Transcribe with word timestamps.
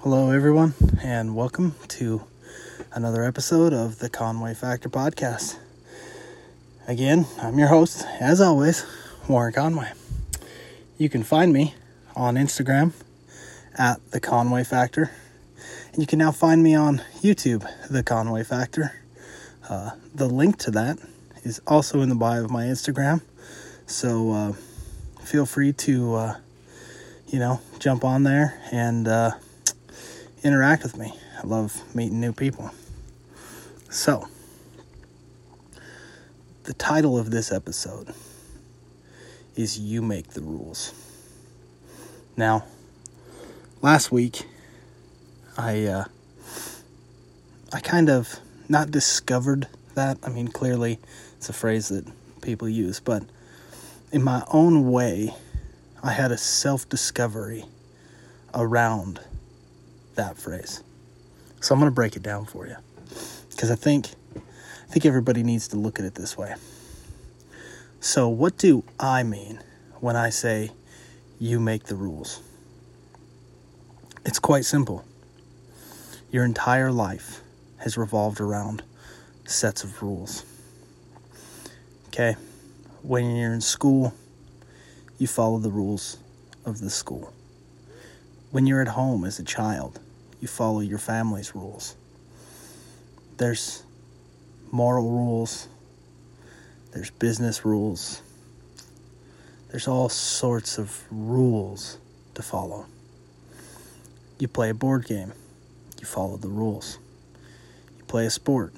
Hello, 0.00 0.30
everyone, 0.30 0.74
and 1.02 1.34
welcome 1.34 1.74
to 1.88 2.22
another 2.92 3.24
episode 3.24 3.72
of 3.72 3.98
the 3.98 4.10
Conway 4.10 4.52
Factor 4.52 4.90
Podcast. 4.90 5.56
Again, 6.86 7.26
I'm 7.40 7.58
your 7.58 7.68
host, 7.68 8.06
as 8.20 8.40
always, 8.40 8.84
Warren 9.26 9.54
Conway. 9.54 9.90
You 10.98 11.08
can 11.08 11.24
find 11.24 11.50
me 11.52 11.74
on 12.14 12.36
Instagram 12.36 12.92
at 13.76 14.10
the 14.12 14.20
Conway 14.20 14.64
Factor, 14.64 15.10
and 15.92 16.02
you 16.02 16.06
can 16.06 16.18
now 16.18 16.30
find 16.30 16.62
me 16.62 16.74
on 16.74 17.02
YouTube, 17.22 17.66
the 17.90 18.02
Conway 18.02 18.44
Factor. 18.44 19.02
Uh, 19.68 19.92
the 20.14 20.28
link 20.28 20.58
to 20.58 20.70
that 20.72 20.98
is 21.42 21.60
also 21.66 22.02
in 22.02 22.10
the 22.10 22.14
bio 22.14 22.44
of 22.44 22.50
my 22.50 22.66
Instagram, 22.66 23.22
so 23.86 24.30
uh, 24.30 24.52
feel 25.22 25.46
free 25.46 25.72
to, 25.72 26.14
uh, 26.14 26.36
you 27.26 27.38
know, 27.38 27.60
jump 27.80 28.04
on 28.04 28.22
there 28.24 28.60
and 28.70 29.08
uh, 29.08 29.30
interact 30.42 30.82
with 30.82 30.96
me. 30.96 31.12
I 31.42 31.46
love 31.46 31.82
meeting 31.94 32.20
new 32.20 32.32
people. 32.32 32.70
So, 33.90 34.28
the 36.64 36.74
title 36.74 37.18
of 37.18 37.30
this 37.30 37.52
episode 37.52 38.12
is 39.54 39.78
You 39.78 40.02
Make 40.02 40.28
the 40.28 40.42
Rules. 40.42 40.92
Now, 42.36 42.64
last 43.80 44.12
week, 44.12 44.46
I, 45.56 45.84
uh, 45.84 46.04
I 47.72 47.80
kind 47.80 48.10
of 48.10 48.38
not 48.68 48.90
discovered 48.90 49.68
that. 49.94 50.18
I 50.22 50.28
mean, 50.28 50.48
clearly 50.48 50.98
it's 51.36 51.48
a 51.48 51.54
phrase 51.54 51.88
that 51.88 52.04
people 52.42 52.68
use, 52.68 53.00
but 53.00 53.22
in 54.12 54.22
my 54.22 54.44
own 54.52 54.90
way, 54.90 55.34
I 56.02 56.12
had 56.12 56.30
a 56.30 56.38
self 56.38 56.88
discovery 56.88 57.64
around 58.54 59.20
that 60.16 60.36
phrase. 60.36 60.82
So 61.60 61.74
I'm 61.74 61.80
going 61.80 61.90
to 61.90 61.94
break 61.94 62.16
it 62.16 62.22
down 62.22 62.44
for 62.44 62.66
you 62.66 62.76
because 63.50 63.70
I 63.70 63.76
think 63.76 64.08
I 64.36 64.92
think 64.92 65.04
everybody 65.04 65.42
needs 65.42 65.68
to 65.68 65.76
look 65.76 65.98
at 65.98 66.04
it 66.04 66.14
this 66.14 66.36
way. 66.36 66.54
So, 68.00 68.28
what 68.28 68.56
do 68.56 68.84
I 69.00 69.22
mean 69.22 69.60
when 70.00 70.14
I 70.16 70.30
say 70.30 70.70
you 71.40 71.58
make 71.58 71.84
the 71.84 71.96
rules? 71.96 72.40
It's 74.24 74.38
quite 74.38 74.64
simple. 74.64 75.04
Your 76.30 76.44
entire 76.44 76.92
life 76.92 77.40
has 77.78 77.96
revolved 77.96 78.40
around 78.40 78.82
sets 79.44 79.82
of 79.82 80.02
rules. 80.02 80.44
Okay? 82.08 82.36
When 83.02 83.36
you're 83.36 83.52
in 83.52 83.60
school, 83.60 84.14
you 85.18 85.26
follow 85.26 85.58
the 85.58 85.70
rules 85.70 86.18
of 86.64 86.80
the 86.80 86.90
school. 86.90 87.32
When 88.50 88.66
you're 88.66 88.82
at 88.82 88.88
home 88.88 89.24
as 89.24 89.38
a 89.38 89.44
child, 89.44 90.00
you 90.40 90.48
follow 90.48 90.80
your 90.80 90.98
family's 90.98 91.54
rules. 91.54 91.96
There's 93.36 93.82
moral 94.70 95.10
rules, 95.10 95.68
there's 96.92 97.10
business 97.10 97.64
rules, 97.64 98.22
there's 99.70 99.88
all 99.88 100.08
sorts 100.08 100.78
of 100.78 101.04
rules 101.10 101.98
to 102.34 102.42
follow. 102.42 102.86
You 104.38 104.48
play 104.48 104.70
a 104.70 104.74
board 104.74 105.06
game, 105.06 105.32
you 106.00 106.06
follow 106.06 106.36
the 106.36 106.48
rules. 106.48 106.98
You 107.98 108.04
play 108.04 108.26
a 108.26 108.30
sport, 108.30 108.72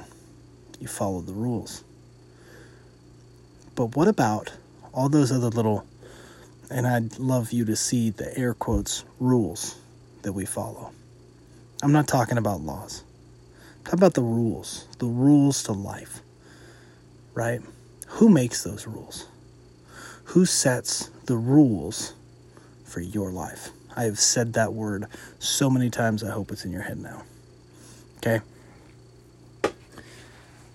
you 0.80 0.86
follow 0.86 1.20
the 1.20 1.32
rules. 1.32 1.82
But 3.74 3.96
what 3.96 4.08
about 4.08 4.52
all 4.92 5.08
those 5.08 5.30
other 5.30 5.48
little, 5.48 5.84
and 6.70 6.86
I'd 6.86 7.18
love 7.18 7.52
you 7.52 7.64
to 7.66 7.76
see 7.76 8.10
the 8.10 8.36
air 8.36 8.54
quotes, 8.54 9.04
rules 9.20 9.76
that 10.22 10.32
we 10.32 10.44
follow? 10.44 10.92
I'm 11.82 11.92
not 11.92 12.08
talking 12.08 12.38
about 12.38 12.60
laws. 12.60 13.04
Talking 13.84 14.00
about 14.00 14.14
the 14.14 14.22
rules, 14.22 14.86
the 14.98 15.06
rules 15.06 15.62
to 15.64 15.72
life, 15.72 16.20
right? 17.34 17.60
Who 18.08 18.28
makes 18.28 18.64
those 18.64 18.86
rules? 18.86 19.26
Who 20.24 20.44
sets 20.44 21.10
the 21.26 21.36
rules 21.36 22.14
for 22.84 23.00
your 23.00 23.30
life? 23.30 23.70
I 23.96 24.04
have 24.04 24.18
said 24.18 24.54
that 24.54 24.72
word 24.72 25.06
so 25.38 25.70
many 25.70 25.88
times, 25.88 26.22
I 26.22 26.30
hope 26.30 26.50
it's 26.52 26.64
in 26.64 26.72
your 26.72 26.82
head 26.82 26.98
now. 26.98 27.22
Okay? 28.18 28.40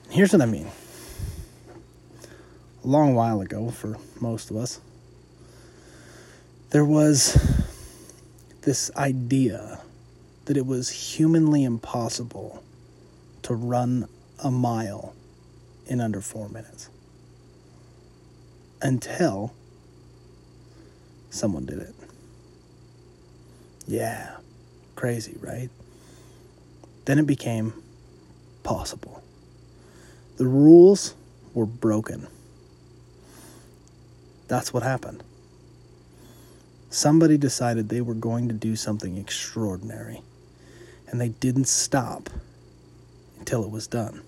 Here's 0.09 0.31
what 0.31 0.41
I 0.41 0.45
mean. 0.45 0.67
A 2.83 2.87
long 2.87 3.13
while 3.13 3.41
ago, 3.41 3.69
for 3.71 3.97
most 4.19 4.51
of 4.51 4.57
us, 4.57 4.79
there 6.71 6.85
was 6.85 7.35
this 8.61 8.89
idea 8.95 9.79
that 10.45 10.57
it 10.57 10.65
was 10.65 10.89
humanly 10.89 11.63
impossible 11.63 12.63
to 13.43 13.53
run 13.53 14.07
a 14.39 14.51
mile 14.51 15.13
in 15.87 16.01
under 16.01 16.21
four 16.21 16.49
minutes. 16.49 16.89
Until 18.81 19.53
someone 21.29 21.65
did 21.65 21.79
it. 21.79 21.95
Yeah, 23.87 24.37
crazy, 24.95 25.37
right? 25.39 25.69
Then 27.05 27.19
it 27.19 27.27
became 27.27 27.73
possible. 28.63 29.23
The 30.37 30.47
rules 30.47 31.15
were 31.53 31.65
broken. 31.65 32.27
That's 34.47 34.73
what 34.73 34.83
happened. 34.83 35.23
Somebody 36.89 37.37
decided 37.37 37.89
they 37.89 38.01
were 38.01 38.13
going 38.13 38.47
to 38.49 38.53
do 38.53 38.75
something 38.75 39.17
extraordinary 39.17 40.21
and 41.13 41.21
they 41.21 41.29
didn't 41.29 41.67
stop 41.67 42.27
until 43.37 43.63
it 43.63 43.69
was 43.69 43.85
done. 43.85 44.23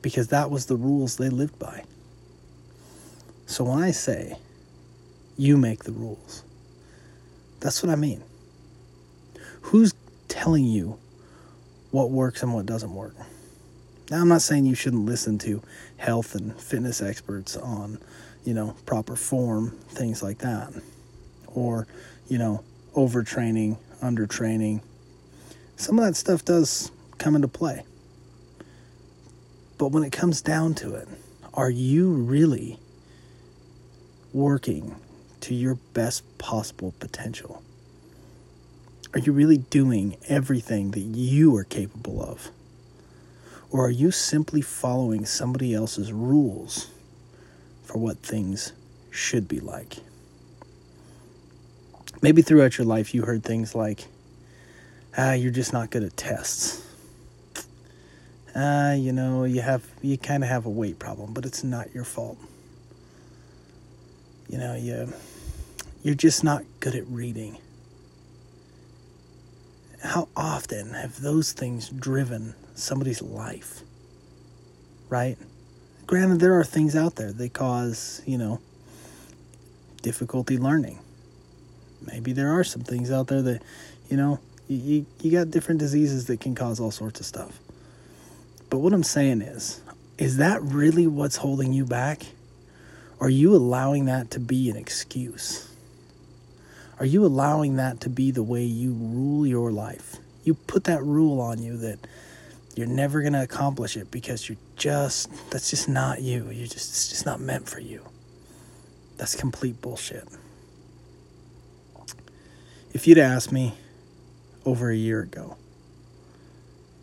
Because 0.00 0.28
that 0.28 0.48
was 0.48 0.66
the 0.66 0.76
rules 0.76 1.16
they 1.16 1.28
lived 1.28 1.58
by. 1.58 1.82
So 3.46 3.64
when 3.64 3.82
I 3.82 3.90
say, 3.90 4.36
you 5.36 5.56
make 5.56 5.82
the 5.82 5.90
rules, 5.90 6.44
that's 7.58 7.82
what 7.82 7.90
I 7.90 7.96
mean. 7.96 8.22
Who's 9.62 9.92
telling 10.28 10.64
you 10.64 11.00
what 11.90 12.12
works 12.12 12.44
and 12.44 12.54
what 12.54 12.66
doesn't 12.66 12.94
work? 12.94 13.16
Now, 14.12 14.20
I'm 14.20 14.28
not 14.28 14.42
saying 14.42 14.66
you 14.66 14.76
shouldn't 14.76 15.04
listen 15.04 15.36
to 15.38 15.60
health 15.96 16.36
and 16.36 16.54
fitness 16.60 17.02
experts 17.02 17.56
on, 17.56 17.98
you 18.44 18.54
know, 18.54 18.76
proper 18.86 19.16
form, 19.16 19.72
things 19.88 20.22
like 20.22 20.38
that. 20.38 20.72
Or, 21.48 21.88
you 22.28 22.38
know, 22.38 22.62
overtraining, 22.94 23.78
undertraining, 24.00 24.80
some 25.78 25.98
of 25.98 26.04
that 26.04 26.16
stuff 26.16 26.44
does 26.44 26.90
come 27.18 27.36
into 27.36 27.48
play. 27.48 27.84
But 29.78 29.92
when 29.92 30.02
it 30.02 30.10
comes 30.10 30.42
down 30.42 30.74
to 30.74 30.96
it, 30.96 31.08
are 31.54 31.70
you 31.70 32.10
really 32.10 32.80
working 34.32 34.96
to 35.40 35.54
your 35.54 35.76
best 35.94 36.36
possible 36.36 36.94
potential? 36.98 37.62
Are 39.14 39.20
you 39.20 39.32
really 39.32 39.58
doing 39.58 40.16
everything 40.28 40.90
that 40.90 41.00
you 41.00 41.56
are 41.56 41.64
capable 41.64 42.20
of? 42.22 42.50
Or 43.70 43.86
are 43.86 43.90
you 43.90 44.10
simply 44.10 44.60
following 44.60 45.24
somebody 45.24 45.74
else's 45.74 46.12
rules 46.12 46.90
for 47.84 47.98
what 47.98 48.18
things 48.18 48.72
should 49.10 49.46
be 49.46 49.60
like? 49.60 49.98
Maybe 52.20 52.42
throughout 52.42 52.78
your 52.78 52.86
life 52.86 53.14
you 53.14 53.22
heard 53.22 53.44
things 53.44 53.76
like, 53.76 54.08
ah, 55.18 55.32
you're 55.32 55.52
just 55.52 55.72
not 55.72 55.90
good 55.90 56.04
at 56.04 56.16
tests. 56.16 56.84
Ah, 58.54 58.92
you 58.92 59.12
know, 59.12 59.44
you 59.44 59.60
have 59.60 59.84
you 60.00 60.16
kind 60.16 60.42
of 60.42 60.48
have 60.48 60.64
a 60.64 60.70
weight 60.70 60.98
problem, 60.98 61.34
but 61.34 61.44
it's 61.44 61.64
not 61.64 61.92
your 61.92 62.04
fault. 62.04 62.38
You 64.48 64.58
know, 64.58 64.74
you 64.74 65.12
you're 66.02 66.14
just 66.14 66.44
not 66.44 66.62
good 66.80 66.94
at 66.94 67.06
reading. 67.08 67.58
How 70.02 70.28
often 70.36 70.94
have 70.94 71.20
those 71.20 71.52
things 71.52 71.88
driven 71.88 72.54
somebody's 72.74 73.20
life? 73.20 73.80
Right? 75.08 75.36
Granted, 76.06 76.40
there 76.40 76.58
are 76.58 76.64
things 76.64 76.94
out 76.94 77.16
there 77.16 77.32
that 77.32 77.52
cause, 77.52 78.22
you 78.24 78.38
know, 78.38 78.60
difficulty 80.00 80.56
learning. 80.56 81.00
Maybe 82.00 82.32
there 82.32 82.52
are 82.52 82.64
some 82.64 82.82
things 82.82 83.10
out 83.10 83.26
there 83.26 83.42
that, 83.42 83.62
you 84.08 84.16
know, 84.16 84.38
you, 84.68 85.06
you 85.20 85.30
got 85.30 85.50
different 85.50 85.80
diseases 85.80 86.26
that 86.26 86.40
can 86.40 86.54
cause 86.54 86.78
all 86.78 86.90
sorts 86.90 87.20
of 87.20 87.26
stuff. 87.26 87.58
But 88.70 88.78
what 88.78 88.92
I'm 88.92 89.02
saying 89.02 89.40
is, 89.40 89.80
is 90.18 90.36
that 90.36 90.62
really 90.62 91.06
what's 91.06 91.36
holding 91.36 91.72
you 91.72 91.86
back? 91.86 92.22
Are 93.20 93.30
you 93.30 93.54
allowing 93.54 94.04
that 94.06 94.30
to 94.32 94.40
be 94.40 94.68
an 94.70 94.76
excuse? 94.76 95.68
Are 96.98 97.06
you 97.06 97.24
allowing 97.24 97.76
that 97.76 98.00
to 98.02 98.10
be 98.10 98.30
the 98.30 98.42
way 98.42 98.64
you 98.64 98.92
rule 98.92 99.46
your 99.46 99.72
life? 99.72 100.16
You 100.44 100.54
put 100.54 100.84
that 100.84 101.02
rule 101.02 101.40
on 101.40 101.62
you 101.62 101.76
that 101.78 101.98
you're 102.74 102.86
never 102.86 103.22
going 103.22 103.32
to 103.32 103.42
accomplish 103.42 103.96
it 103.96 104.10
because 104.10 104.48
you're 104.48 104.58
just 104.76 105.30
that's 105.50 105.70
just 105.70 105.88
not 105.88 106.20
you. 106.20 106.44
You're 106.50 106.66
just 106.66 106.90
it's 106.90 107.08
just 107.08 107.26
not 107.26 107.40
meant 107.40 107.68
for 107.68 107.80
you. 107.80 108.04
That's 109.16 109.34
complete 109.34 109.80
bullshit. 109.80 110.24
If 112.92 113.06
you'd 113.06 113.18
asked 113.18 113.52
me 113.52 113.74
over 114.68 114.90
a 114.90 114.96
year 114.96 115.22
ago 115.22 115.56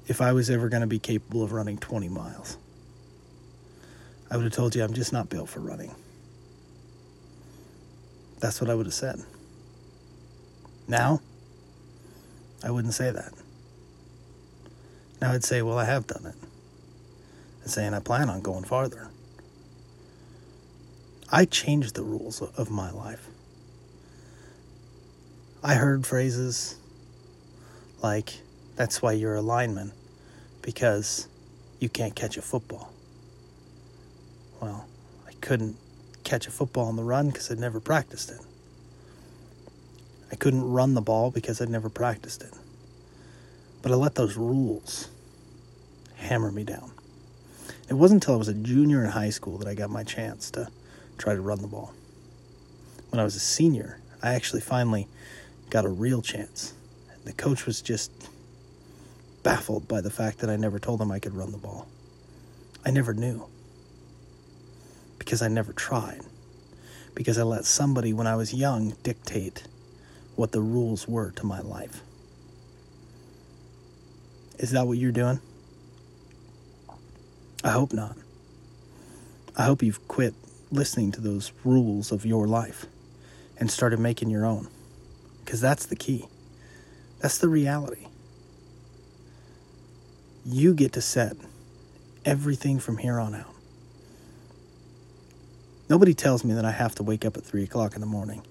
if 0.08 0.22
I 0.22 0.34
was 0.34 0.52
ever 0.52 0.70
going 0.70 0.82
to 0.82 0.88
be 0.88 1.00
capable 1.00 1.42
of 1.42 1.52
running 1.52 1.80
20 1.80 2.10
miles. 2.10 2.58
I 4.30 4.38
would 4.38 4.44
have 4.44 4.54
told 4.54 4.76
you 4.76 4.84
I'm 4.84 4.94
just 4.94 5.12
not 5.12 5.30
built 5.30 5.50
for 5.50 5.62
running. 5.62 5.96
That's 8.40 8.62
what 8.62 8.70
I 8.70 8.76
would 8.76 8.86
have 8.86 8.94
said. 8.94 9.20
Now, 10.88 11.22
I 12.64 12.70
wouldn't 12.70 12.94
say 12.94 13.10
that. 13.10 13.34
Now 15.20 15.32
I'd 15.32 15.44
say, 15.44 15.64
well, 15.64 15.80
I 15.80 15.86
have 15.86 16.06
done 16.06 16.28
it. 16.28 16.36
And 17.64 17.72
saying 17.72 17.96
I 17.96 18.00
plan 18.00 18.30
on 18.30 18.42
going 18.42 18.64
farther. 18.64 19.10
I 21.32 21.46
changed 21.46 21.96
the 21.96 22.04
rules 22.04 22.44
of 22.44 22.70
my 22.70 22.92
life. 22.92 23.28
I 25.64 25.74
heard 25.74 26.06
phrases 26.06 26.76
like, 28.06 28.36
that's 28.76 29.02
why 29.02 29.14
you're 29.14 29.34
a 29.34 29.42
lineman, 29.42 29.92
because 30.62 31.28
you 31.80 31.90
can't 31.90 32.16
catch 32.16 32.38
a 32.38 32.42
football. 32.44 32.94
Well, 34.62 34.86
I 35.28 35.32
couldn't 35.42 35.76
catch 36.24 36.46
a 36.46 36.52
football 36.52 36.86
on 36.86 36.98
the 36.98 37.04
run 37.04 37.30
because 37.30 37.50
I'd 37.50 37.58
never 37.58 37.80
practiced 37.80 38.30
it. 38.30 38.40
I 40.32 40.36
couldn't 40.36 40.70
run 40.70 40.94
the 40.94 41.02
ball 41.02 41.32
because 41.32 41.60
I'd 41.60 41.70
never 41.70 41.90
practiced 41.90 42.44
it. 42.44 42.54
But 43.82 43.92
I 43.92 43.96
let 43.96 44.14
those 44.14 44.38
rules 44.38 45.10
hammer 46.18 46.52
me 46.52 46.64
down. 46.64 46.92
It 47.90 47.96
wasn't 47.96 48.24
until 48.24 48.36
I 48.36 48.38
was 48.38 48.50
a 48.50 48.54
junior 48.54 49.04
in 49.04 49.10
high 49.10 49.32
school 49.32 49.58
that 49.58 49.68
I 49.68 49.74
got 49.74 49.90
my 49.90 50.04
chance 50.04 50.52
to 50.52 50.70
try 51.18 51.34
to 51.34 51.42
run 51.42 51.60
the 51.60 51.68
ball. 51.68 51.92
When 53.10 53.20
I 53.20 53.24
was 53.24 53.36
a 53.36 53.40
senior, 53.40 54.00
I 54.22 54.36
actually 54.36 54.62
finally 54.62 55.08
got 55.72 55.86
a 55.86 55.90
real 55.90 56.22
chance. 56.22 56.74
The 57.26 57.34
coach 57.34 57.66
was 57.66 57.82
just 57.82 58.12
baffled 59.44 59.88
by 59.88 60.02
the 60.02 60.10
fact 60.10 60.40
that 60.40 60.50
I 60.50 60.56
never 60.56 60.80
told 60.80 61.02
him 61.02 61.12
I 61.12 61.20
could 61.20 61.36
run 61.36 61.52
the 61.52 61.58
ball. 61.58 61.88
I 62.86 62.92
never 62.92 63.14
knew. 63.14 63.46
Because 65.20 65.42
I 65.42 65.48
never 65.48 65.74
tried. 65.74 66.22
Because 67.16 67.38
I 67.38 67.44
let 67.44 67.66
somebody 67.66 68.14
when 68.14 68.28
I 68.28 68.36
was 68.36 68.54
young 68.54 68.96
dictate 69.04 69.64
what 70.36 70.52
the 70.52 70.62
rules 70.62 71.08
were 71.08 71.32
to 71.32 71.46
my 71.46 71.62
life. 71.62 72.02
Is 74.60 74.72
that 74.72 74.86
what 74.86 74.98
you're 74.98 75.12
doing? 75.12 75.40
I 77.64 77.70
hope 77.70 77.94
not. 77.94 78.16
I 79.58 79.64
hope 79.64 79.82
you've 79.82 80.08
quit 80.08 80.34
listening 80.72 81.12
to 81.14 81.22
those 81.22 81.52
rules 81.64 82.12
of 82.12 82.26
your 82.26 82.48
life 82.48 82.86
and 83.58 83.72
started 83.72 84.00
making 84.00 84.30
your 84.30 84.46
own. 84.46 84.68
Because 85.44 85.62
that's 85.62 85.86
the 85.86 85.96
key. 85.96 86.28
That's 87.20 87.38
the 87.38 87.50
reality. 87.50 88.08
You 90.46 90.74
get 90.74 90.94
to 90.94 91.02
set 91.02 91.36
everything 92.24 92.80
from 92.80 92.98
here 92.98 93.20
on 93.20 93.34
out. 93.34 93.54
Nobody 95.90 96.14
tells 96.14 96.44
me 96.44 96.54
that 96.54 96.66
I 96.66 96.72
have 96.72 96.96
to 96.96 97.04
wake 97.04 97.26
up 97.26 97.38
at 97.38 97.44
3 97.44 97.64
o'clock 97.64 97.96
in 97.96 98.02
the 98.02 98.08
morning. 98.08 98.42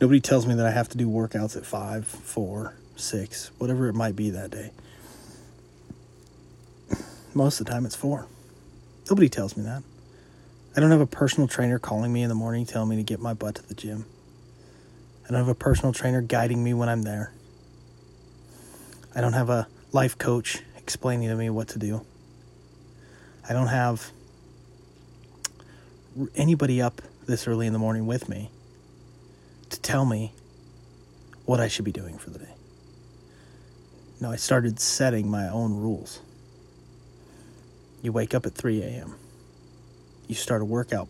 Nobody 0.00 0.20
tells 0.20 0.46
me 0.46 0.54
that 0.54 0.66
I 0.66 0.70
have 0.70 0.88
to 0.90 0.98
do 0.98 1.08
workouts 1.08 1.56
at 1.56 1.64
5, 1.64 2.06
4, 2.06 2.74
6, 2.96 3.50
whatever 3.58 3.88
it 3.88 3.94
might 3.94 4.14
be 4.14 4.30
that 4.30 4.50
day. 4.50 4.70
Most 7.32 7.60
of 7.60 7.66
the 7.66 7.72
time 7.72 7.86
it's 7.86 7.96
4. 7.96 8.26
Nobody 9.10 9.28
tells 9.28 9.56
me 9.56 9.64
that. 9.64 9.82
I 10.76 10.80
don't 10.80 10.90
have 10.90 11.00
a 11.00 11.06
personal 11.06 11.48
trainer 11.48 11.78
calling 11.78 12.12
me 12.12 12.22
in 12.22 12.28
the 12.28 12.34
morning 12.34 12.66
telling 12.66 12.90
me 12.90 12.96
to 12.96 13.02
get 13.02 13.20
my 13.20 13.32
butt 13.32 13.54
to 13.54 13.66
the 13.66 13.74
gym. 13.74 14.04
I 15.24 15.30
don't 15.30 15.38
have 15.38 15.48
a 15.48 15.54
personal 15.54 15.92
trainer 15.92 16.20
guiding 16.20 16.62
me 16.62 16.74
when 16.74 16.90
I'm 16.90 17.02
there. 17.02 17.32
I 19.16 19.22
don't 19.22 19.32
have 19.32 19.48
a 19.48 19.66
life 19.92 20.18
coach 20.18 20.62
explaining 20.76 21.30
to 21.30 21.34
me 21.34 21.48
what 21.48 21.68
to 21.68 21.78
do. 21.78 22.04
I 23.48 23.54
don't 23.54 23.68
have 23.68 24.12
anybody 26.34 26.82
up 26.82 27.00
this 27.26 27.48
early 27.48 27.66
in 27.66 27.72
the 27.72 27.78
morning 27.78 28.06
with 28.06 28.28
me 28.28 28.50
to 29.70 29.80
tell 29.80 30.04
me 30.04 30.32
what 31.46 31.60
I 31.60 31.68
should 31.68 31.86
be 31.86 31.92
doing 31.92 32.18
for 32.18 32.28
the 32.28 32.40
day. 32.40 32.54
No, 34.20 34.30
I 34.30 34.36
started 34.36 34.78
setting 34.78 35.30
my 35.30 35.48
own 35.48 35.74
rules. 35.74 36.20
You 38.02 38.12
wake 38.12 38.34
up 38.34 38.44
at 38.44 38.54
3 38.54 38.82
a.m., 38.82 39.16
you 40.28 40.34
start 40.34 40.60
a 40.60 40.64
workout 40.64 41.08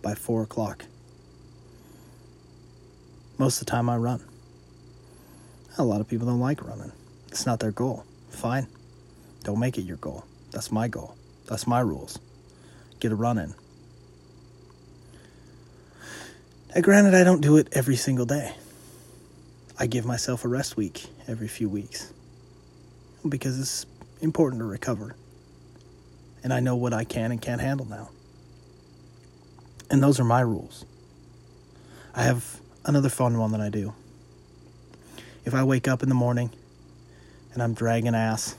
by 0.00 0.14
4 0.14 0.42
o'clock. 0.42 0.86
Most 3.36 3.60
of 3.60 3.66
the 3.66 3.70
time, 3.70 3.90
I 3.90 3.96
run. 3.96 4.22
A 5.76 5.84
lot 5.84 6.00
of 6.00 6.08
people 6.08 6.26
don't 6.26 6.40
like 6.40 6.62
running, 6.64 6.92
it's 7.32 7.46
not 7.46 7.60
their 7.60 7.72
goal. 7.72 8.04
Fine. 8.28 8.66
Don't 9.42 9.58
make 9.58 9.78
it 9.78 9.82
your 9.82 9.96
goal. 9.96 10.24
That's 10.50 10.70
my 10.70 10.86
goal. 10.86 11.16
That's 11.46 11.66
my 11.66 11.80
rules. 11.80 12.18
Get 13.00 13.10
a 13.10 13.16
run 13.16 13.38
in. 13.38 13.54
Now, 16.74 16.82
granted, 16.82 17.14
I 17.14 17.24
don't 17.24 17.40
do 17.40 17.56
it 17.56 17.68
every 17.72 17.96
single 17.96 18.26
day. 18.26 18.54
I 19.78 19.86
give 19.86 20.04
myself 20.04 20.44
a 20.44 20.48
rest 20.48 20.76
week 20.76 21.06
every 21.26 21.48
few 21.48 21.70
weeks 21.70 22.12
because 23.26 23.58
it's 23.58 23.86
important 24.20 24.60
to 24.60 24.66
recover. 24.66 25.16
And 26.44 26.52
I 26.52 26.60
know 26.60 26.76
what 26.76 26.92
I 26.92 27.04
can 27.04 27.32
and 27.32 27.40
can't 27.40 27.62
handle 27.62 27.86
now. 27.86 28.10
And 29.90 30.02
those 30.02 30.20
are 30.20 30.24
my 30.24 30.42
rules. 30.42 30.84
I 32.14 32.24
have 32.24 32.60
another 32.84 33.08
fun 33.08 33.38
one 33.38 33.52
that 33.52 33.60
I 33.62 33.70
do. 33.70 33.94
If 35.46 35.54
I 35.54 35.64
wake 35.64 35.88
up 35.88 36.02
in 36.02 36.10
the 36.10 36.14
morning 36.14 36.50
and 37.52 37.62
I'm 37.62 37.74
dragging 37.74 38.14
ass 38.14 38.56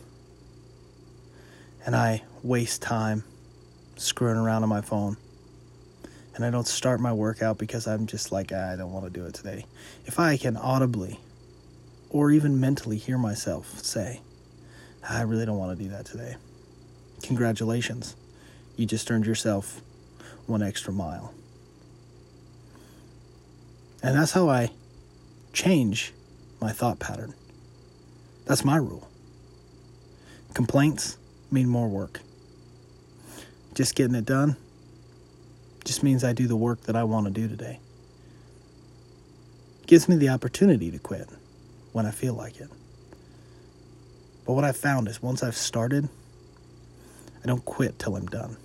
and 1.85 1.95
I 1.95 2.23
waste 2.43 2.81
time 2.81 3.23
screwing 3.95 4.37
around 4.37 4.63
on 4.63 4.69
my 4.69 4.81
phone 4.81 5.17
and 6.35 6.43
I 6.43 6.49
don't 6.49 6.67
start 6.67 6.99
my 6.99 7.13
workout 7.13 7.57
because 7.57 7.87
I'm 7.87 8.07
just 8.07 8.31
like, 8.31 8.51
ah, 8.53 8.71
I 8.71 8.75
don't 8.75 8.91
want 8.91 9.05
to 9.05 9.11
do 9.11 9.25
it 9.25 9.33
today. 9.33 9.65
If 10.05 10.19
I 10.19 10.37
can 10.37 10.57
audibly 10.57 11.19
or 12.09 12.31
even 12.31 12.59
mentally 12.59 12.97
hear 12.97 13.17
myself 13.17 13.79
say, 13.83 14.21
I 15.07 15.21
really 15.21 15.45
don't 15.45 15.57
want 15.57 15.77
to 15.77 15.83
do 15.83 15.89
that 15.89 16.05
today, 16.05 16.35
congratulations. 17.21 18.15
You 18.75 18.85
just 18.85 19.09
earned 19.11 19.25
yourself 19.25 19.81
one 20.47 20.63
extra 20.63 20.91
mile. 20.91 21.33
And 24.01 24.17
that's 24.17 24.31
how 24.31 24.49
I 24.49 24.71
change 25.53 26.13
my 26.59 26.71
thought 26.71 26.99
pattern. 26.99 27.33
That's 28.45 28.65
my 28.65 28.77
rule. 28.77 29.07
Complaints 30.53 31.17
mean 31.49 31.67
more 31.67 31.87
work. 31.87 32.21
Just 33.73 33.95
getting 33.95 34.15
it 34.15 34.25
done 34.25 34.55
just 35.83 36.03
means 36.03 36.23
I 36.23 36.33
do 36.33 36.47
the 36.47 36.55
work 36.55 36.81
that 36.83 36.95
I 36.95 37.03
want 37.03 37.25
to 37.25 37.31
do 37.31 37.47
today. 37.47 37.79
gives 39.85 40.07
me 40.07 40.15
the 40.15 40.29
opportunity 40.29 40.89
to 40.91 40.97
quit 40.97 41.27
when 41.91 42.05
I 42.05 42.11
feel 42.11 42.33
like 42.33 42.59
it. 42.59 42.69
But 44.45 44.53
what 44.53 44.63
I've 44.63 44.77
found 44.77 45.07
is 45.07 45.21
once 45.21 45.43
I've 45.43 45.55
started, 45.55 46.07
I 47.43 47.47
don't 47.47 47.65
quit 47.65 47.99
till 47.99 48.15
I'm 48.15 48.27
done. 48.27 48.57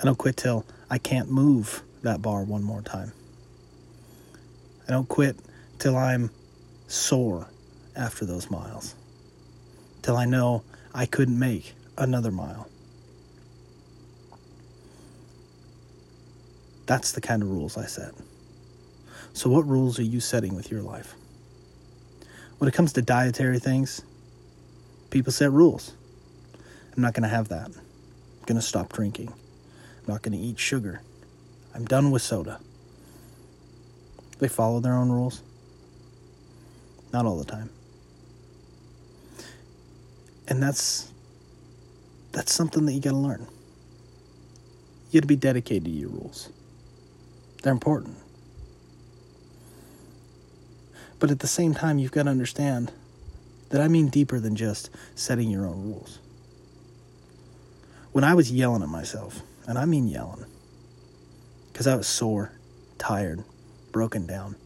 I 0.00 0.04
don't 0.04 0.18
quit 0.18 0.36
till 0.36 0.64
I 0.90 0.98
can't 0.98 1.30
move 1.30 1.82
that 2.02 2.20
bar 2.22 2.42
one 2.42 2.62
more 2.62 2.82
time. 2.82 3.12
I 4.86 4.92
don't 4.92 5.08
quit 5.08 5.36
till 5.78 5.96
I'm 5.96 6.30
sore 6.86 7.48
after 7.98 8.24
those 8.24 8.50
miles, 8.50 8.94
till 10.02 10.16
I 10.16 10.24
know 10.24 10.62
I 10.94 11.04
couldn't 11.04 11.38
make 11.38 11.74
another 11.98 12.30
mile. 12.30 12.68
That's 16.86 17.12
the 17.12 17.20
kind 17.20 17.42
of 17.42 17.50
rules 17.50 17.76
I 17.76 17.84
set. 17.84 18.14
So, 19.34 19.50
what 19.50 19.66
rules 19.66 19.98
are 19.98 20.04
you 20.04 20.20
setting 20.20 20.54
with 20.54 20.70
your 20.70 20.80
life? 20.80 21.14
When 22.58 22.66
it 22.66 22.72
comes 22.72 22.94
to 22.94 23.02
dietary 23.02 23.58
things, 23.58 24.00
people 25.10 25.32
set 25.32 25.52
rules. 25.52 25.92
I'm 26.96 27.02
not 27.02 27.14
going 27.14 27.22
to 27.24 27.28
have 27.28 27.48
that. 27.48 27.66
I'm 27.66 28.44
going 28.46 28.58
to 28.58 28.66
stop 28.66 28.92
drinking. 28.92 29.28
I'm 29.28 30.14
not 30.14 30.22
going 30.22 30.32
to 30.32 30.42
eat 30.42 30.58
sugar. 30.58 31.02
I'm 31.74 31.84
done 31.84 32.10
with 32.10 32.22
soda. 32.22 32.58
They 34.38 34.48
follow 34.48 34.80
their 34.80 34.94
own 34.94 35.10
rules. 35.10 35.42
Not 37.12 37.26
all 37.26 37.38
the 37.38 37.44
time. 37.44 37.70
And 40.48 40.62
that's 40.62 41.12
that's 42.32 42.52
something 42.52 42.86
that 42.86 42.92
you 42.92 43.00
got 43.00 43.10
to 43.10 43.16
learn. 43.16 43.46
You 45.10 45.20
got 45.20 45.24
to 45.24 45.28
be 45.28 45.36
dedicated 45.36 45.84
to 45.84 45.90
your 45.90 46.10
rules. 46.10 46.50
They're 47.62 47.72
important. 47.72 48.16
But 51.18 51.30
at 51.30 51.40
the 51.40 51.46
same 51.46 51.74
time, 51.74 51.98
you've 51.98 52.12
got 52.12 52.24
to 52.24 52.30
understand 52.30 52.92
that 53.70 53.80
I 53.80 53.88
mean 53.88 54.08
deeper 54.08 54.40
than 54.40 54.56
just 54.56 54.90
setting 55.14 55.50
your 55.50 55.66
own 55.66 55.82
rules. 55.82 56.18
When 58.12 58.24
I 58.24 58.34
was 58.34 58.50
yelling 58.50 58.82
at 58.82 58.88
myself, 58.88 59.42
and 59.66 59.78
I 59.78 59.84
mean 59.84 60.08
yelling, 60.08 60.46
because 61.72 61.86
I 61.86 61.94
was 61.94 62.06
sore, 62.06 62.52
tired, 62.96 63.44
broken 63.92 64.26
down 64.26 64.56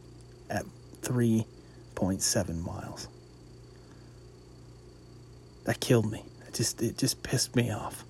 at 0.49 0.65
3.7 1.01 2.61
miles. 2.61 3.07
That 5.65 5.79
killed 5.79 6.11
me. 6.11 6.23
It 6.47 6.53
just 6.53 6.81
it 6.81 6.97
just 6.97 7.23
pissed 7.23 7.55
me 7.55 7.71
off. 7.71 8.03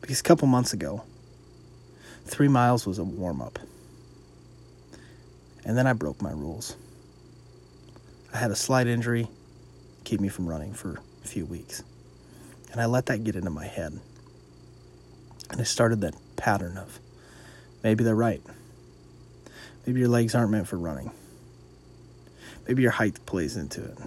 Because 0.00 0.20
a 0.20 0.22
couple 0.22 0.46
months 0.46 0.72
ago, 0.72 1.02
3 2.26 2.48
miles 2.48 2.86
was 2.86 2.98
a 2.98 3.04
warm 3.04 3.40
up. 3.40 3.58
And 5.64 5.78
then 5.78 5.86
I 5.86 5.94
broke 5.94 6.20
my 6.20 6.30
rules. 6.30 6.76
I 8.32 8.36
had 8.36 8.50
a 8.50 8.56
slight 8.56 8.86
injury, 8.86 9.28
keep 10.04 10.20
me 10.20 10.28
from 10.28 10.46
running 10.46 10.74
for 10.74 11.00
a 11.24 11.28
few 11.28 11.46
weeks. 11.46 11.82
And 12.70 12.80
I 12.80 12.86
let 12.86 13.06
that 13.06 13.24
get 13.24 13.36
into 13.36 13.50
my 13.50 13.66
head. 13.66 13.98
And 15.50 15.60
I 15.60 15.64
started 15.64 16.00
that 16.02 16.14
pattern 16.36 16.76
of 16.76 16.98
maybe 17.82 18.04
they're 18.04 18.14
right. 18.14 18.42
Maybe 19.86 20.00
your 20.00 20.08
legs 20.08 20.34
aren't 20.34 20.50
meant 20.50 20.68
for 20.68 20.76
running. 20.76 21.12
Maybe 22.66 22.82
your 22.82 22.90
height 22.90 23.24
plays 23.24 23.56
into 23.56 23.84
it. 23.84 23.98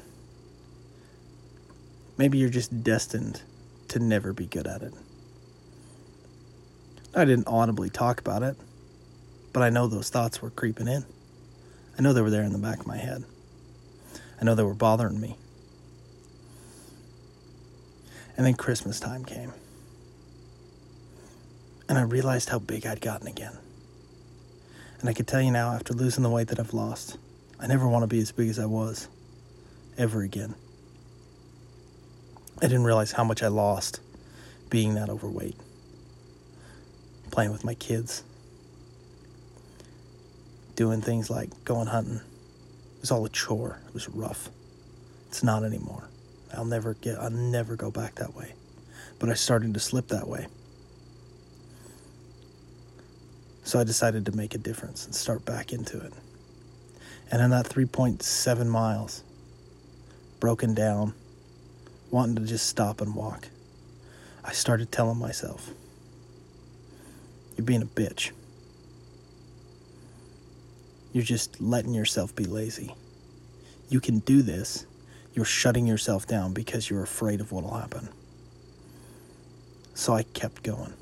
Maybe 2.18 2.40
you're 2.40 2.50
just 2.50 2.84
destined 2.84 3.42
to 3.90 4.00
never 4.00 4.34
be 4.34 4.46
good 4.46 4.68
at 4.68 4.82
it. 4.82 4.94
I 7.16 7.26
didn't 7.26 7.48
audibly 7.48 7.90
talk 7.90 8.20
about 8.20 8.44
it, 8.44 8.58
but 9.54 9.64
I 9.64 9.70
know 9.70 9.88
those 9.88 10.10
thoughts 10.10 10.42
were 10.42 10.50
creeping 10.50 10.88
in. 10.88 11.06
I 11.98 12.02
know 12.02 12.14
they 12.14 12.22
were 12.22 12.30
there 12.30 12.44
in 12.44 12.52
the 12.52 12.60
back 12.60 12.80
of 12.80 12.88
my 12.88 12.98
head. 12.98 13.24
I 14.40 14.46
know 14.46 14.56
they 14.56 14.64
were 14.64 14.74
bothering 14.74 15.20
me. 15.20 15.38
And 18.36 18.46
then 18.46 18.54
Christmas 18.54 19.00
time 19.00 19.26
came. 19.26 19.54
And 21.90 21.98
I 21.98 22.02
realized 22.02 22.50
how 22.50 22.60
big 22.60 22.86
I'd 22.86 23.02
gotten 23.02 23.28
again. 23.28 23.58
And 25.00 25.10
I 25.10 25.14
can 25.14 25.26
tell 25.26 25.42
you 25.42 25.52
now, 25.52 25.72
after 25.74 25.94
losing 25.94 26.24
the 26.24 26.30
weight 26.30 26.50
that 26.50 26.60
I've 26.60 26.74
lost, 26.74 27.18
I 27.60 27.66
never 27.66 27.88
want 27.88 28.04
to 28.04 28.08
be 28.08 28.20
as 28.20 28.32
big 28.32 28.50
as 28.50 28.60
I 28.60 28.66
was 28.66 29.08
ever 29.98 30.22
again. 30.22 30.54
I 32.60 32.66
didn't 32.66 32.86
realize 32.86 33.12
how 33.12 33.24
much 33.24 33.44
I 33.44 33.48
lost 33.50 34.00
being 34.70 34.96
that 34.96 35.10
overweight, 35.10 35.56
playing 37.30 37.52
with 37.52 37.64
my 37.64 37.76
kids, 37.76 38.24
doing 40.76 41.02
things 41.02 41.30
like 41.30 41.50
going 41.66 41.88
hunting. 41.88 42.16
It 42.18 43.02
was 43.02 43.12
all 43.12 43.24
a 43.26 43.30
chore. 43.30 43.80
It 43.88 43.94
was 43.94 44.10
rough. 44.10 44.50
It's 45.28 45.44
not 45.44 45.64
anymore. 45.64 46.10
I'll 46.52 46.66
never 46.66 46.96
get 46.96 47.20
I'll 47.20 47.30
never 47.30 47.76
go 47.76 47.92
back 47.92 48.16
that 48.16 48.34
way. 48.34 48.54
But 49.20 49.30
I 49.30 49.36
started 49.36 49.74
to 49.76 49.80
slip 49.80 50.08
that 50.08 50.28
way. 50.28 50.48
So 53.64 53.80
I 53.80 53.84
decided 53.84 54.26
to 54.28 54.32
make 54.32 54.56
a 54.56 54.58
difference 54.58 55.06
and 55.06 55.14
start 55.14 55.46
back 55.46 55.74
into 55.74 56.00
it. 56.00 56.14
And 57.30 57.42
in 57.42 57.50
that 57.52 57.68
3.7 57.68 58.68
miles, 58.68 59.24
broken 60.40 60.74
down, 60.74 61.14
wanting 62.12 62.36
to 62.36 62.46
just 62.46 62.68
stop 62.68 63.02
and 63.02 63.16
walk, 63.16 63.50
I 64.44 64.52
started 64.52 64.92
telling 64.92 65.18
myself, 65.18 65.72
You're 67.56 67.66
being 67.66 67.82
a 67.82 67.86
bitch. 67.86 68.32
You're 71.14 71.24
just 71.24 71.60
letting 71.60 71.94
yourself 71.94 72.36
be 72.36 72.46
lazy. 72.46 72.94
You 73.90 74.00
can 74.00 74.20
do 74.20 74.42
this. 74.42 74.86
You're 75.34 75.46
shutting 75.46 75.88
yourself 75.88 76.28
down 76.28 76.54
because 76.54 76.90
you're 76.90 77.04
afraid 77.04 77.42
of 77.42 77.52
what'll 77.52 77.74
happen. 77.74 78.10
So 79.94 80.14
I 80.14 80.24
kept 80.24 80.64
going 80.64 80.94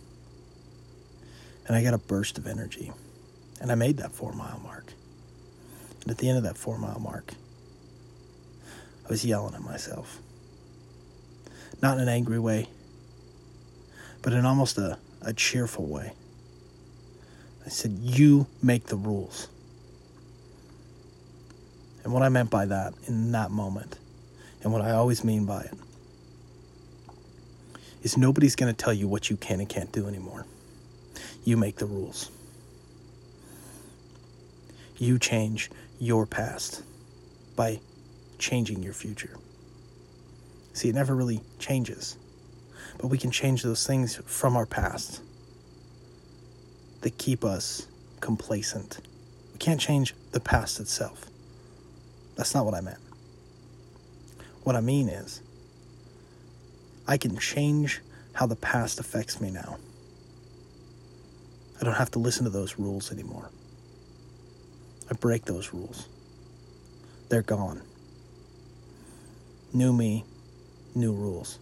and 1.67 1.75
I 1.75 1.83
got 1.83 1.93
a 1.93 1.97
burst 1.97 2.38
of 2.38 2.47
energy. 2.47 2.91
And 3.59 3.71
I 3.71 3.75
made 3.75 3.97
that 3.97 4.12
four 4.12 4.33
mile 4.33 4.59
mark. 4.63 4.93
And 6.01 6.12
at 6.12 6.17
the 6.17 6.29
end 6.29 6.38
of 6.38 6.43
that 6.43 6.57
four 6.57 6.77
mile 6.77 7.00
mark, 7.00 7.33
I 9.05 9.09
was 9.09 9.25
yelling 9.25 9.55
at 9.55 9.62
myself. 9.62 10.19
Not 11.82 11.98
in 11.98 12.03
an 12.03 12.10
angry 12.10 12.39
way, 12.39 12.67
but 14.22 14.34
in 14.34 14.46
almost 14.46 14.77
a, 14.77 14.98
a 15.22 15.34
cheerful 15.34 15.86
way. 15.86 16.13
I 17.65 17.70
said, 17.70 17.98
You 18.01 18.48
make 18.62 18.86
the 18.86 18.96
rules. 18.96 19.48
And 22.03 22.13
what 22.13 22.22
I 22.22 22.29
meant 22.29 22.51
by 22.51 22.65
that 22.67 22.94
in 23.08 23.32
that 23.32 23.50
moment, 23.50 23.98
and 24.63 24.72
what 24.72 24.82
I 24.82 24.91
always 24.91 25.24
mean 25.24 25.46
by 25.46 25.62
it, 25.62 25.74
is 28.03 28.15
nobody's 28.15 28.55
going 28.55 28.74
to 28.74 28.77
tell 28.84 28.94
you 28.94 29.08
what 29.08 29.32
you 29.32 29.36
can 29.36 29.60
and 29.60 29.67
can't 29.67 29.91
do 29.91 30.08
anymore. 30.08 30.46
You 31.44 31.58
make 31.58 31.77
the 31.77 31.88
rules. 31.88 32.29
You 34.98 35.17
change 35.17 35.72
your 36.00 36.27
past 36.27 36.84
by 37.55 37.79
changing 38.38 38.84
your 38.84 38.94
future. 38.94 39.38
See, 40.75 40.89
it 40.89 40.96
never 40.96 41.15
really 41.15 41.39
changes, 41.58 42.17
but 42.98 43.08
we 43.08 43.17
can 43.17 43.32
change 43.32 43.63
those 43.63 43.88
things 43.88 44.17
from 44.25 44.58
our 44.58 44.65
past 44.65 45.22
that 47.00 47.17
keep 47.17 47.46
us 47.46 47.88
complacent. 48.20 49.00
We 49.53 49.58
can't 49.58 49.79
change 49.79 50.13
the 50.34 50.41
past 50.41 50.82
itself. 50.82 51.27
That's 52.36 52.53
not 52.53 52.65
what 52.65 52.74
I 52.74 52.82
meant. 52.82 53.00
What 54.63 54.75
I 54.75 54.82
mean 54.82 55.08
is, 55.08 55.41
I 57.08 57.15
can 57.15 57.38
change 57.38 58.01
how 58.34 58.46
the 58.46 58.58
past 58.58 59.00
affects 59.00 59.39
me 59.39 59.51
now. 59.51 59.77
I 61.79 61.86
don't 61.86 61.94
have 61.94 62.12
to 62.12 62.20
listen 62.20 62.44
to 62.44 62.50
those 62.50 62.77
rules 62.77 63.13
anymore. 63.13 63.50
I 65.10 65.13
break 65.13 65.46
those 65.46 65.72
rules. 65.72 66.10
They're 67.29 67.44
gone. 67.44 67.82
New 69.72 69.94
me, 69.94 70.25
new 70.95 71.13
rules. 71.13 71.59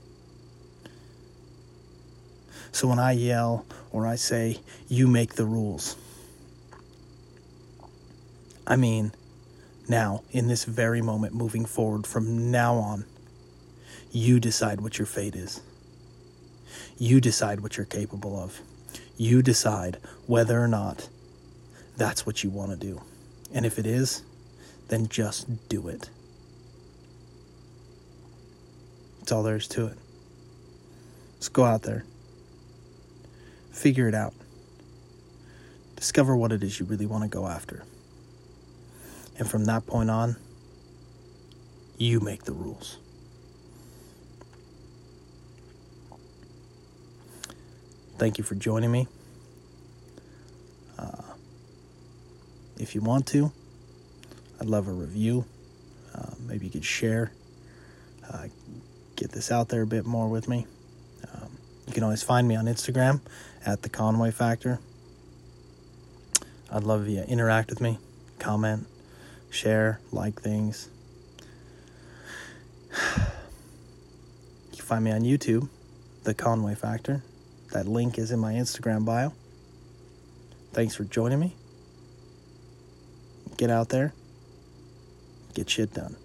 So 2.72 2.88
when 2.88 3.00
I 3.00 3.12
yell 3.12 3.66
or 3.92 4.08
I 4.08 4.16
say, 4.16 4.60
you 4.88 5.08
make 5.08 5.34
the 5.34 5.46
rules, 5.46 5.96
I 8.66 8.76
mean, 8.76 9.12
now, 9.88 10.24
in 10.32 10.48
this 10.48 10.64
very 10.64 11.02
moment, 11.02 11.34
moving 11.34 11.66
forward 11.66 12.08
from 12.08 12.50
now 12.52 12.76
on, 12.76 13.06
you 14.12 14.40
decide 14.40 14.80
what 14.80 14.98
your 14.98 15.06
fate 15.06 15.36
is. 15.36 15.62
You 16.98 17.20
decide 17.20 17.60
what 17.60 17.76
you're 17.76 17.86
capable 17.86 18.40
of. 18.40 18.62
You 19.18 19.42
decide 19.42 19.98
whether 20.26 20.62
or 20.62 20.68
not 20.68 21.10
that's 21.98 22.26
what 22.26 22.44
you 22.44 22.50
want 22.50 22.72
to 22.72 22.78
do. 22.78 23.02
And 23.54 23.66
if 23.66 23.78
it 23.78 23.86
is, 23.86 24.24
then 24.88 25.10
just 25.10 25.68
do 25.68 25.88
it. 25.90 26.10
That's 29.24 29.32
all 29.32 29.44
there 29.44 29.56
is 29.56 29.70
to 29.70 29.86
it. 29.86 29.98
Just 31.38 31.54
go 31.54 31.64
out 31.64 31.84
there, 31.84 32.04
figure 33.72 34.10
it 34.10 34.14
out, 34.14 34.34
discover 35.96 36.36
what 36.36 36.52
it 36.52 36.62
is 36.62 36.78
you 36.78 36.86
really 36.86 37.06
want 37.06 37.24
to 37.24 37.30
go 37.30 37.48
after. 37.48 37.86
And 39.40 39.50
from 39.50 39.64
that 39.64 39.88
point 39.88 40.10
on, 40.10 40.36
you 41.98 42.20
make 42.20 42.44
the 42.44 42.52
rules. 42.52 42.98
Thank 48.18 48.38
you 48.38 48.44
for 48.44 48.56
joining 48.56 48.92
me. 48.92 49.08
Uh, 51.00 51.22
if 52.78 52.94
you 52.94 53.00
want 53.00 53.28
to, 53.28 53.54
I'd 54.60 54.68
love 54.68 54.90
a 54.90 54.92
review. 54.92 55.46
Uh, 56.14 56.32
maybe 56.46 56.66
you 56.66 56.72
could 56.74 56.84
share, 56.84 57.32
uh, 58.30 58.48
get 59.16 59.32
this 59.32 59.52
out 59.52 59.70
there 59.70 59.82
a 59.82 59.88
bit 59.88 60.06
more 60.06 60.28
with 60.28 60.48
me. 60.48 60.66
Um, 61.34 61.58
you 61.88 61.94
can 61.94 62.04
always 62.04 62.24
find 62.24 62.48
me 62.48 62.56
on 62.56 62.66
Instagram 62.66 63.22
at 63.66 63.82
the 63.82 63.90
Conway 63.90 64.32
Factor. 64.32 64.80
I'd 66.72 66.84
love 66.84 67.08
you 67.08 67.22
interact 67.22 67.70
with 67.70 67.82
me, 67.82 68.00
comment, 68.40 68.88
share, 69.52 70.00
like 70.12 70.42
things. 70.42 70.90
You 72.92 74.78
can 74.78 74.86
find 74.86 75.04
me 75.04 75.12
on 75.12 75.22
YouTube, 75.22 75.70
The 76.24 76.34
Conway 76.34 76.76
Factor. 76.76 77.24
That 77.72 77.88
link 77.88 78.18
is 78.18 78.32
in 78.32 78.40
my 78.40 78.54
Instagram 78.54 79.06
bio. 79.06 79.34
Thanks 80.74 80.96
for 80.96 81.04
joining 81.04 81.40
me. 81.40 81.56
Get 83.58 83.70
out 83.70 83.90
there, 83.90 84.14
get 85.54 85.70
shit 85.70 85.94
done. 85.94 86.16